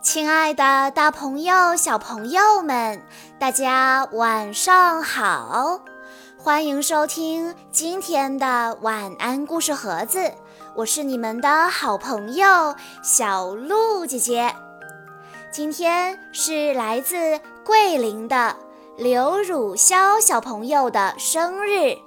[0.00, 3.02] 亲爱的，大朋友、小朋友们，
[3.38, 5.80] 大家晚上好！
[6.38, 10.32] 欢迎收听今天的晚安故事盒子，
[10.74, 14.54] 我是你们的好朋友小鹿姐姐。
[15.50, 18.54] 今天是来自桂林的
[18.96, 21.98] 刘汝潇小朋友的生日，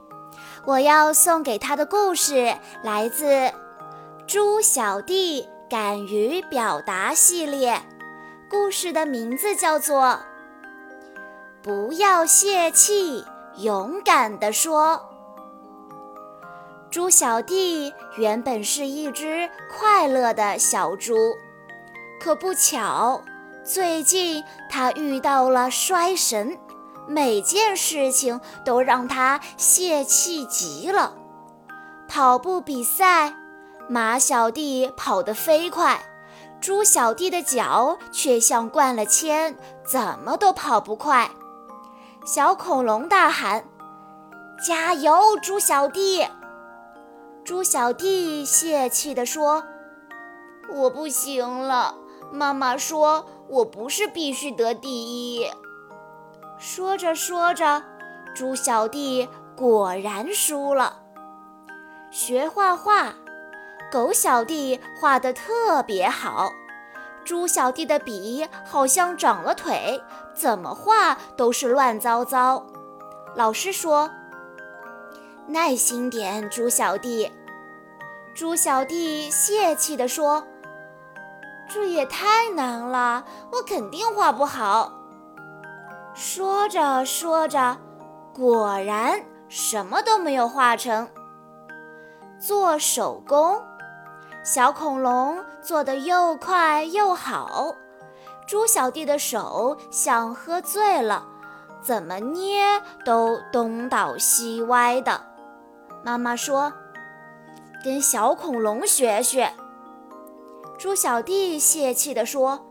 [0.66, 3.26] 我要送给他的故事来自
[4.32, 7.82] 《猪小弟敢于表达》系列。
[8.50, 10.04] 故事的名字叫做
[11.62, 13.26] 《不要泄气，
[13.58, 15.06] 勇敢地说》。
[16.90, 21.14] 猪小弟原本是一只快乐的小猪，
[22.22, 23.22] 可不巧，
[23.66, 26.58] 最近他遇到了衰神，
[27.06, 31.16] 每件事情都让他泄气极了。
[32.08, 33.36] 跑步比赛，
[33.92, 36.02] 马小弟跑得飞快。
[36.62, 41.30] 猪小弟的脚却像灌了铅，怎么都跑不快。
[42.24, 43.66] 小恐龙大喊
[44.66, 46.26] ：“加油，猪小弟！”
[47.44, 49.62] 猪小弟泄气地说
[50.74, 51.94] ：“我不行了，
[52.32, 55.52] 妈妈说我不是必须得第一。”
[56.58, 57.84] 说着说着，
[58.34, 61.02] 猪小弟果然输了。
[62.10, 63.16] 学画画。
[63.92, 66.54] 狗小弟画得特别好，
[67.26, 70.02] 猪小弟的笔好像长了腿，
[70.34, 72.66] 怎么画都是乱糟糟。
[73.36, 74.10] 老师说
[75.46, 77.30] ：“耐心点，猪小弟。”
[78.34, 80.42] 猪小弟泄气地说
[81.68, 84.94] ：“这也太难了，我肯定画不好。”
[86.16, 87.78] 说着说着，
[88.34, 91.10] 果然什么都没有画成。
[92.40, 93.62] 做手工。
[94.44, 97.76] 小恐龙做的又快又好，
[98.48, 101.24] 猪小弟的手像喝醉了，
[101.80, 105.22] 怎么捏都东倒西歪的。
[106.04, 106.74] 妈妈说
[107.86, 109.54] ：“跟小恐龙学学。”
[110.80, 112.66] 猪小弟泄气地说：“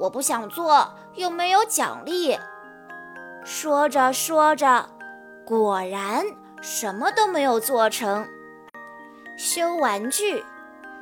[0.00, 2.38] 我不想做，又没有奖励。”
[3.44, 4.88] 说着说着，
[5.44, 6.24] 果然
[6.62, 8.26] 什么都没有做成。
[9.36, 10.42] 修玩具。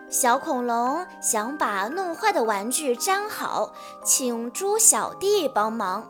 [0.08, 3.72] 小恐龙想把弄坏的玩具粘好，
[4.04, 6.08] 请猪小弟帮忙。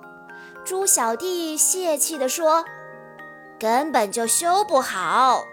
[0.65, 2.65] 猪小弟泄气地说
[3.59, 5.45] ：“根本就修不好。”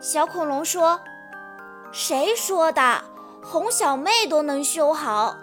[0.00, 1.00] 小恐龙说
[1.92, 3.02] ：“谁说的？
[3.44, 5.36] 红小妹都能修好。”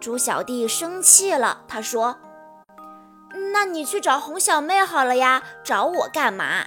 [0.00, 2.16] 猪小弟生气了，他说
[3.52, 6.64] ：“那你去找红小妹好了呀，找我干嘛？”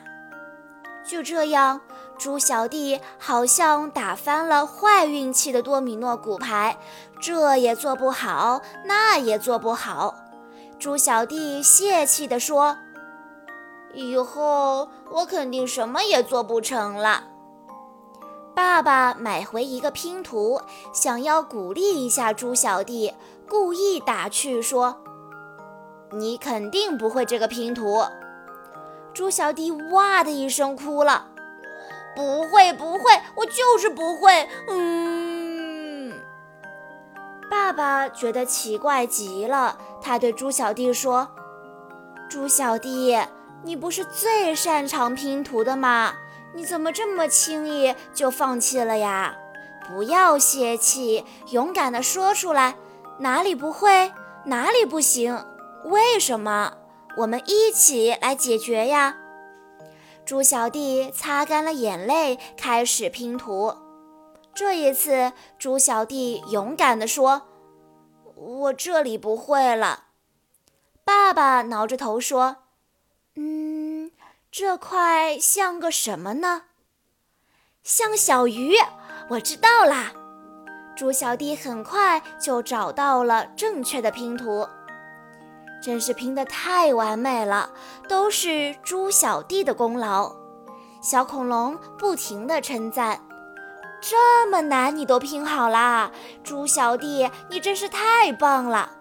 [1.06, 1.82] 就这样。
[2.24, 6.78] 猪小弟好像打翻了坏运气的多米诺骨牌，
[7.20, 10.16] 这也做不好，那也做不好。
[10.80, 12.78] 猪小弟泄气地说
[13.94, 17.26] ：“以后我肯定什么也做不成了。”
[18.56, 20.62] 爸爸买回一个拼图，
[20.94, 23.14] 想要鼓励一下猪小弟，
[23.50, 24.96] 故意打趣说
[26.14, 28.06] ：“你肯定不会这个拼图。”
[29.14, 31.32] 猪小弟哇的一声哭了。
[32.16, 34.48] 不会，不会，我就是不会。
[34.68, 36.14] 嗯，
[37.50, 41.28] 爸爸觉得奇怪极了，他对猪小弟说
[42.30, 43.18] ：“猪小弟，
[43.64, 46.14] 你不是最擅长拼图的吗？
[46.56, 49.36] 你怎么这么轻易就放弃了呀？
[49.88, 52.76] 不要泄气，勇敢地说出来，
[53.18, 54.14] 哪里不会，
[54.46, 55.46] 哪里不行，
[55.86, 56.74] 为什么？
[57.18, 59.18] 我们一起来解决呀！”
[60.26, 63.76] 猪小弟擦干了眼泪，开始拼图。
[64.54, 67.44] 这一次，猪小弟勇敢地说
[68.36, 70.06] ：“我这里不会了。”
[71.04, 72.58] 爸爸挠着头说
[73.36, 74.12] ：“嗯，
[74.50, 76.64] 这块像个什么呢？
[77.84, 78.76] 像小鱼。
[79.32, 80.14] 我知道啦。”
[80.96, 84.68] 猪小弟很快就找到了正确的拼图。
[85.84, 87.72] 真是拼得太完美了，
[88.08, 90.32] 都是猪小弟的功劳。
[91.02, 93.20] 小恐龙不停地称赞
[94.00, 96.10] ：“这么难你都拼好啦，
[96.42, 98.92] 猪小弟，你真是太棒了。”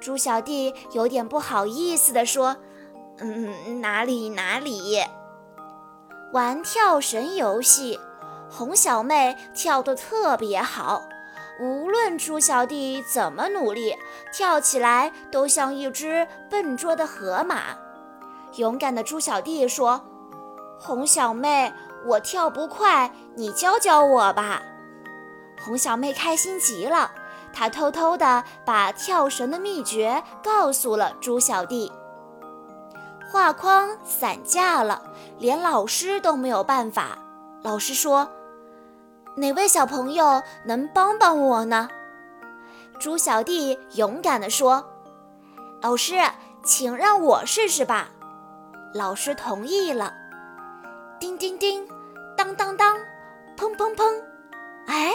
[0.00, 2.56] 猪小弟有点不好意思地说
[3.20, 5.04] ：“嗯，哪里哪里。”
[6.32, 8.00] 玩跳绳游戏，
[8.48, 11.02] 红小妹跳得特别好。
[11.60, 13.94] 无论猪小弟怎么努力，
[14.32, 17.76] 跳起来都像一只笨拙的河马。
[18.56, 20.02] 勇敢的猪小弟说
[20.80, 21.70] ：“红小妹，
[22.06, 24.62] 我跳不快，你教教我吧。
[25.62, 27.10] 红小妹开心极了，
[27.52, 31.92] 她偷偷地把跳绳的秘诀告诉了猪小弟。
[33.30, 35.02] 画框散架了，
[35.38, 37.18] 连老师都没有办法。
[37.62, 38.30] 老师说
[39.36, 41.88] ：“哪位小朋友能帮帮我呢？”
[42.98, 44.84] 猪小弟勇敢地说
[45.80, 46.20] ：“老师，
[46.62, 48.10] 请让我试试吧。”
[48.92, 50.12] 老师同意了。
[51.18, 51.86] 叮叮叮，
[52.36, 52.96] 当当当，
[53.56, 54.22] 砰砰砰！
[54.86, 55.12] 哎，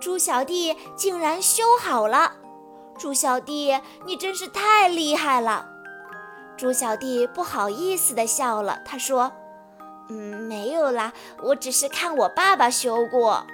[0.00, 2.32] 猪小弟竟然修好了！
[2.98, 5.68] 猪小弟，你真是太厉害了！
[6.56, 9.32] 猪小弟不好意思地笑了，他说
[10.08, 10.14] ：“嗯，
[10.48, 11.12] 没有啦，
[11.42, 13.46] 我只是看我爸爸修过。”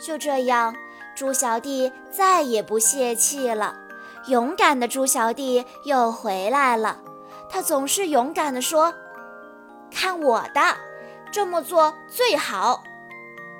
[0.00, 0.74] 就这样，
[1.14, 3.76] 猪小弟再也不泄气了。
[4.26, 6.98] 勇敢的猪小弟又回来了，
[7.48, 8.94] 他总是勇敢地说
[9.90, 10.60] ：“看我的！”
[11.32, 12.82] 这么做最好。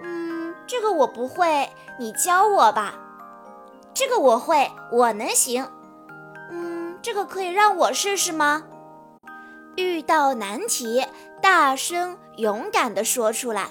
[0.03, 2.95] 嗯，这个我不会，你教我吧。
[3.95, 5.69] 这个我会，我能行。
[6.51, 8.65] 嗯，这个可以让我试试吗？
[9.83, 11.07] 遇到难题，
[11.41, 13.69] 大声勇敢地说出来。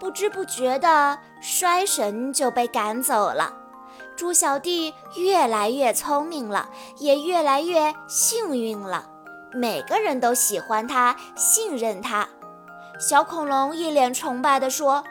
[0.00, 3.52] 不知不觉的，衰神就被赶走了。
[4.16, 6.68] 猪小弟越来越聪明了，
[6.98, 9.06] 也越来越幸运了。
[9.52, 12.28] 每个人都喜欢他，信任他。
[13.00, 15.04] 小恐龙一脸崇拜地说：“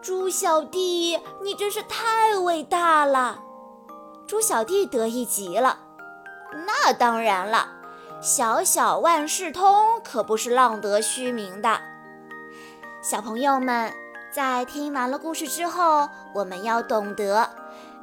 [0.00, 3.40] 猪小弟，你真是太伟大了！”
[4.26, 5.78] 猪小弟得意极了。
[6.66, 7.68] 那当然了，
[8.20, 11.80] 小小万事通可不是浪得虚名的。
[13.00, 13.92] 小朋友们，
[14.32, 17.48] 在听完了故事之后，我们要懂得，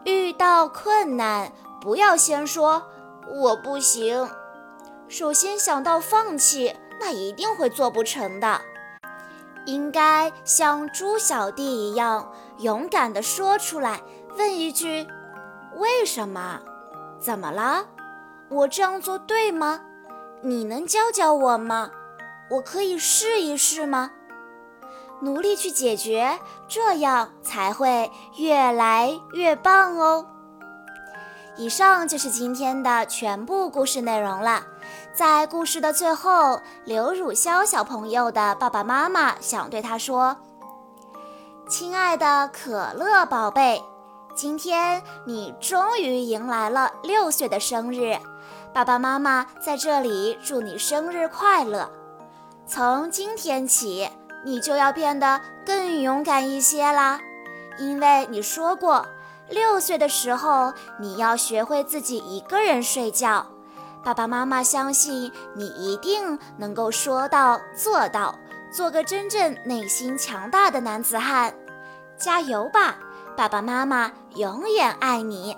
[0.05, 1.51] 遇到困难
[1.81, 2.81] 不要先说
[3.27, 4.29] “我不行”，
[5.09, 8.61] 首先想到放弃，那一定会做不成的。
[9.65, 13.99] 应该像猪小弟一样勇敢地说出来，
[14.37, 15.05] 问一句
[15.75, 16.61] ：“为什么？
[17.19, 17.85] 怎么了？
[18.47, 19.81] 我这样做对吗？
[20.45, 21.89] 你能教教我吗？
[22.51, 24.11] 我可以试一试吗？”
[25.21, 30.27] 努力去解决，这样才会越来越棒哦。
[31.57, 34.61] 以上就是今天的全部故事内容了。
[35.15, 40.37] 在故事的最后，刘汝潇小朋友的爸爸妈妈想对他说
[41.67, 43.81] ：“亲爱的可乐宝贝，
[44.35, 48.15] 今天你终于迎来了六岁的生日，
[48.75, 51.89] 爸爸妈妈在这里祝你生日快乐。
[52.67, 54.09] 从今天起，
[54.43, 57.21] 你就要变得更勇敢一些啦，
[57.77, 59.07] 因为你说过，
[59.47, 63.47] 六岁的时候你要学会自己一个人睡觉。”
[64.03, 68.35] 爸爸妈妈相信你一定能够说到做到，
[68.73, 71.55] 做个真正内心强大的男子汉，
[72.17, 72.97] 加油吧！
[73.37, 75.55] 爸爸妈妈永远爱你。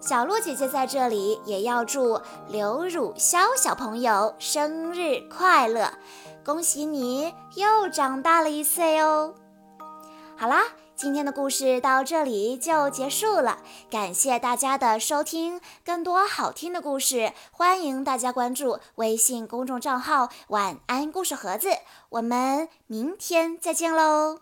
[0.00, 5.92] 小鹿姐姐在这里也要祝刘汝潇小朋友生日快乐，
[6.44, 9.34] 恭喜你又长大了一岁哦！
[10.36, 10.62] 好啦。
[10.98, 13.58] 今天的故事到这里就结束了，
[13.88, 15.60] 感谢大家的收听。
[15.84, 21.68] 更多好听的故事，欢迎大家关注微信公众账号“晚安故事盒子”。
[22.10, 24.40] 我们明天再见喽！